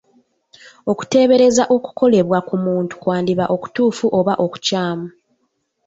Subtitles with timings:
[0.91, 5.07] Okuteebereza okukolebwa ku muntu kwandiba okutuufu oba okukyamu.